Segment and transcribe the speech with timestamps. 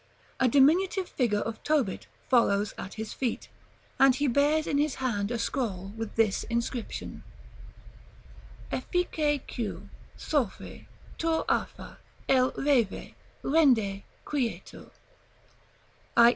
[0.39, 3.49] A diminutive figure of Tobit follows at his feet,
[3.99, 7.23] and he bears in his hand a scroll with this inscription:
[8.71, 10.87] EFICE Q SOFRE
[11.19, 14.89] TUR AFA EL REVE RENDE QUIETU
[16.17, 16.29] i.